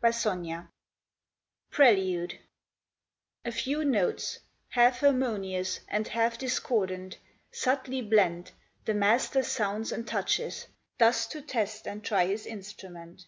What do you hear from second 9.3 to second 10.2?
sounds and